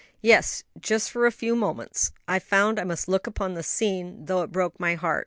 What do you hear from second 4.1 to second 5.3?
though it broke my heart.